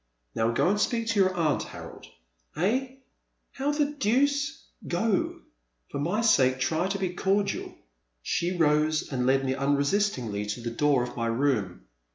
[0.33, 2.07] Now go and speak to your aunt, Harold.'*
[2.57, 2.97] '*Ehl
[3.51, 5.41] How the deuce— Go,
[5.91, 7.75] for my sake try to be cordial.
[8.23, 11.81] She rose and led me unresistingly to the door of my room.